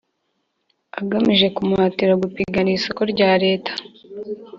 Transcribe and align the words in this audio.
agamije 0.99 1.47
kumuhatira 1.55 2.13
gupiganira 2.21 2.77
isoko 2.79 3.01
rya 3.13 3.31
Leta 3.43 3.71